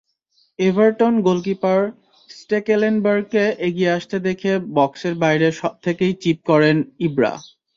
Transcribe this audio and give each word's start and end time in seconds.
Everton 0.59 1.13
goalkeeper 1.21 1.79
স্টেকেলেনবার্গকে 2.29 3.43
এগিয়ে 3.67 3.93
আসতে 3.97 4.17
দেখে 4.27 4.51
বক্সের 4.75 5.15
বাইরে 5.23 5.47
থেকেই 5.83 6.13
চিপ 6.21 6.37
করেন 6.49 6.75
ইব্রা। 6.99 7.33